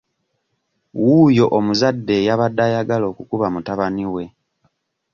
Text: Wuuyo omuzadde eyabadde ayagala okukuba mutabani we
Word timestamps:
Wuuyo 1.01 1.45
omuzadde 1.57 2.13
eyabadde 2.19 2.61
ayagala 2.67 3.05
okukuba 3.11 3.47
mutabani 3.53 4.05
we 4.13 4.23